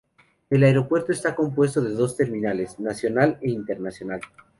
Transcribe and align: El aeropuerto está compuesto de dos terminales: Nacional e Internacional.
El 0.49 0.63
aeropuerto 0.63 1.11
está 1.11 1.35
compuesto 1.35 1.79
de 1.79 1.91
dos 1.93 2.17
terminales: 2.17 2.79
Nacional 2.79 3.37
e 3.39 3.51
Internacional. 3.51 4.19